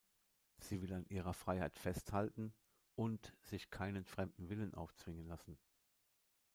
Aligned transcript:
Sie 0.57 0.81
will 0.81 0.93
an 0.93 1.05
ihrer 1.09 1.35
Freiheit 1.35 1.77
festhalten 1.77 2.55
und 2.95 3.35
sich 3.43 3.69
keinen 3.69 4.03
fremden 4.03 4.49
Willen 4.49 4.73
aufzwingen 4.73 5.27
lassen. 5.27 5.59